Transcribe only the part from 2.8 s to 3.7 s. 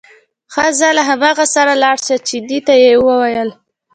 یې وویل.